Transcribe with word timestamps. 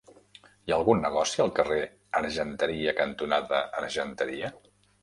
Hi 0.45 0.73
ha 0.73 0.77
algun 0.77 1.03
negoci 1.07 1.43
al 1.45 1.53
carrer 1.59 1.79
Argenteria 2.23 2.99
cantonada 3.05 3.63
Argenteria? 3.85 4.57